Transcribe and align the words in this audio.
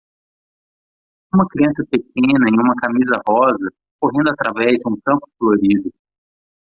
uma 1.31 1.47
criança 1.49 1.83
pequena 1.91 2.49
em 2.49 2.59
uma 2.59 2.73
camisa 2.75 3.21
rosa 3.27 3.71
correndo 3.99 4.31
através 4.31 4.79
de 4.79 4.87
um 4.89 4.99
campo 5.05 5.29
florido. 5.37 5.91